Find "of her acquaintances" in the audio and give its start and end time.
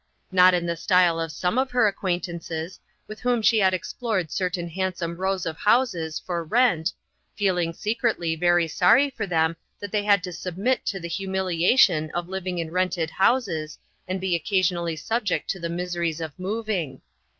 1.59-2.79